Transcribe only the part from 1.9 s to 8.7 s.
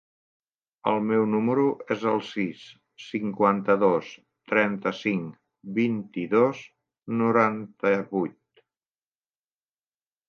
es el sis, cinquanta-dos, trenta-cinc, vint-i-dos, noranta-vuit.